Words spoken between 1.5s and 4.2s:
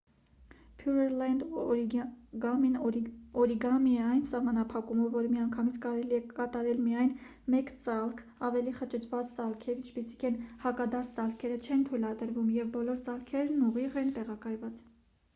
օրիգամին օրիգամի է